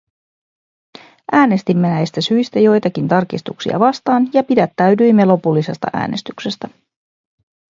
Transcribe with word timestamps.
Äänestimme 1.31 1.87
näistä 1.89 2.21
syistä 2.21 2.59
joitakin 2.59 3.07
tarkistuksia 3.07 3.79
vastaan 3.79 4.27
ja 4.33 4.43
pidättäydyimme 4.43 5.25
lopullisesta 5.25 5.87
äänestyksestä. 5.93 6.69